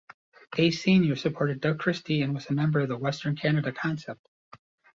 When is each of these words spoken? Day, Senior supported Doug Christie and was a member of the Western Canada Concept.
Day, 0.53 0.71
Senior 0.71 1.15
supported 1.15 1.61
Doug 1.61 1.77
Christie 1.79 2.23
and 2.23 2.33
was 2.33 2.49
a 2.49 2.53
member 2.53 2.79
of 2.79 2.87
the 2.87 2.97
Western 2.97 3.35
Canada 3.35 3.71
Concept. 3.71 4.27